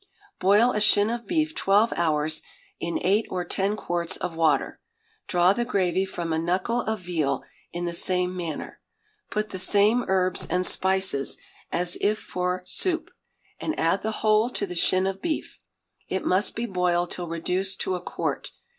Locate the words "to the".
14.49-14.73